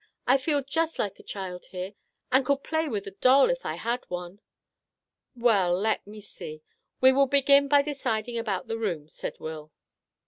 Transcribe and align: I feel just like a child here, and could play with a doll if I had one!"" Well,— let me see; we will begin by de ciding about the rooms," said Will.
I 0.25 0.39
feel 0.39 0.63
just 0.63 0.97
like 0.97 1.19
a 1.19 1.23
child 1.23 1.67
here, 1.67 1.93
and 2.31 2.43
could 2.43 2.63
play 2.63 2.89
with 2.89 3.05
a 3.05 3.11
doll 3.11 3.51
if 3.51 3.67
I 3.67 3.75
had 3.75 4.03
one!"" 4.07 4.39
Well,— 5.35 5.79
let 5.79 6.07
me 6.07 6.19
see; 6.19 6.63
we 7.01 7.11
will 7.11 7.27
begin 7.27 7.67
by 7.67 7.83
de 7.83 7.91
ciding 7.93 8.35
about 8.39 8.65
the 8.67 8.79
rooms," 8.79 9.13
said 9.13 9.39
Will. 9.39 9.71